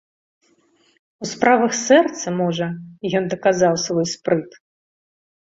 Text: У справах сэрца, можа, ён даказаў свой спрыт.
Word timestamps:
У 1.23 1.29
справах 1.33 1.71
сэрца, 1.87 2.33
можа, 2.39 2.67
ён 3.21 3.29
даказаў 3.35 3.73
свой 3.85 4.05
спрыт. 4.17 4.61